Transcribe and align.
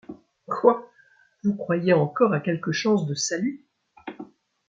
Quoi! 0.47 0.89
vous 1.43 1.53
croyez 1.55 1.93
encore 1.93 2.33
à 2.33 2.39
quelque 2.39 2.71
chance 2.71 3.05
de 3.05 3.13
salut? 3.13 3.67